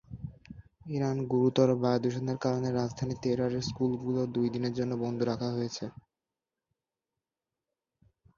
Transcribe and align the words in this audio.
Iran 0.85 1.17
গুরুতর 1.31 1.69
বায়ুদূষণের 1.81 2.37
কারণে 2.43 2.69
রাজধানী 2.71 3.15
তেহরানের 3.21 3.65
স্কুলগুলো 3.69 4.21
দুই 4.35 4.47
দিনের 4.53 4.73
জন্য 4.79 4.91
বন্ধ 5.03 5.19
রাখা 5.23 5.49
হচ্ছে। 5.51 5.85